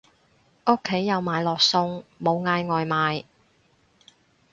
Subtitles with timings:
[0.65, 3.23] 屋企有買落餸，冇嗌外賣